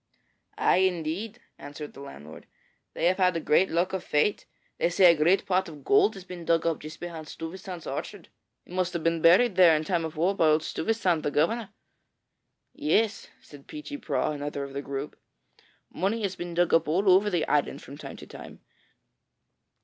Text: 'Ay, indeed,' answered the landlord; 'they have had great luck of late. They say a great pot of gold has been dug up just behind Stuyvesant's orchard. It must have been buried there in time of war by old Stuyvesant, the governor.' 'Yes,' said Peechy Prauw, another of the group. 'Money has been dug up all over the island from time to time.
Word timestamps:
'Ay, 0.57 0.77
indeed,' 0.77 1.39
answered 1.59 1.93
the 1.93 1.99
landlord; 1.99 2.47
'they 2.95 3.05
have 3.05 3.17
had 3.17 3.45
great 3.45 3.69
luck 3.69 3.93
of 3.93 4.11
late. 4.11 4.47
They 4.79 4.89
say 4.89 5.11
a 5.13 5.15
great 5.15 5.45
pot 5.45 5.69
of 5.69 5.83
gold 5.83 6.15
has 6.15 6.23
been 6.23 6.43
dug 6.43 6.65
up 6.65 6.79
just 6.79 6.99
behind 6.99 7.27
Stuyvesant's 7.27 7.85
orchard. 7.85 8.29
It 8.65 8.73
must 8.73 8.93
have 8.93 9.03
been 9.03 9.21
buried 9.21 9.57
there 9.57 9.75
in 9.75 9.83
time 9.83 10.03
of 10.03 10.17
war 10.17 10.33
by 10.35 10.47
old 10.47 10.63
Stuyvesant, 10.63 11.21
the 11.21 11.29
governor.' 11.29 11.69
'Yes,' 12.73 13.27
said 13.41 13.67
Peechy 13.67 13.97
Prauw, 14.01 14.31
another 14.33 14.63
of 14.63 14.73
the 14.73 14.81
group. 14.81 15.19
'Money 15.91 16.23
has 16.23 16.35
been 16.35 16.55
dug 16.55 16.73
up 16.73 16.87
all 16.87 17.07
over 17.07 17.29
the 17.29 17.47
island 17.47 17.83
from 17.83 17.95
time 17.95 18.17
to 18.17 18.25
time. 18.25 18.59